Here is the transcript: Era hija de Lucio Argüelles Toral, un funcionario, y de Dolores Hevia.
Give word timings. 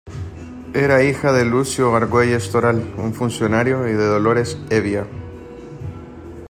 Era 0.73 1.03
hija 1.03 1.31
de 1.31 1.45
Lucio 1.45 1.95
Argüelles 1.95 2.49
Toral, 2.49 2.91
un 2.97 3.13
funcionario, 3.13 3.87
y 3.87 3.91
de 3.91 4.07
Dolores 4.07 4.57
Hevia. 4.71 5.05